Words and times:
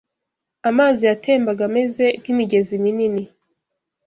Amazi 0.69 1.01
yatembaga 1.09 1.61
ameze 1.69 2.05
nk’imigezi 2.21 2.73
minini 2.83 3.23